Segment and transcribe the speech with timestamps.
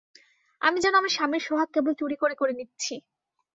[0.61, 2.95] আমি যেন আমার স্বামীর সোহাগ কেবল চুরি করে করে নিচ্ছি।